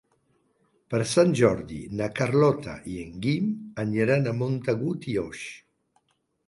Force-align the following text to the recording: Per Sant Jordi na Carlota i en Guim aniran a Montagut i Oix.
Per 0.93 1.01
Sant 1.11 1.35
Jordi 1.41 1.77
na 1.99 2.09
Carlota 2.21 2.79
i 2.95 2.99
en 3.05 3.13
Guim 3.27 3.53
aniran 3.87 4.27
a 4.33 4.37
Montagut 4.43 5.11
i 5.15 5.17
Oix. 5.29 5.47